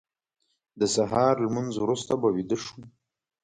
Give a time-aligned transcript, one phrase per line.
[0.79, 2.79] د سهار لمونځ وروسته به ویده شو.